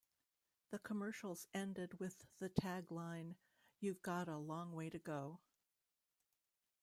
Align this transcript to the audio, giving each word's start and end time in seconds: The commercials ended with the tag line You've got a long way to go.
The 0.71 0.79
commercials 0.79 1.45
ended 1.53 1.99
with 1.99 2.25
the 2.39 2.49
tag 2.49 2.91
line 2.91 3.35
You've 3.79 4.01
got 4.01 4.27
a 4.27 4.35
long 4.39 4.73
way 4.73 4.89
to 4.89 4.97
go. 4.97 5.41